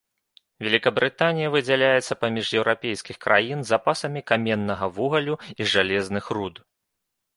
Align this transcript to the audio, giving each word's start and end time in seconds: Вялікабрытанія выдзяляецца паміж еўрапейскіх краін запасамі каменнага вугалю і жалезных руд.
Вялікабрытанія 0.67 1.51
выдзяляецца 1.55 2.17
паміж 2.23 2.47
еўрапейскіх 2.61 3.17
краін 3.27 3.59
запасамі 3.73 4.25
каменнага 4.33 4.85
вугалю 4.97 5.35
і 5.59 5.69
жалезных 5.75 6.25
руд. 6.39 6.55